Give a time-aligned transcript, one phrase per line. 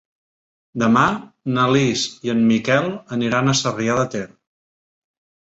[0.83, 1.03] Demà
[1.57, 4.25] na Lis i en Miquel aniran a Sarrià de Ter.